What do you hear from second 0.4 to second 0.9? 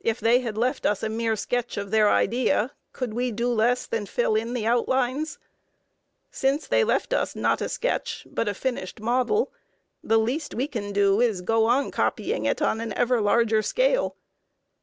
had left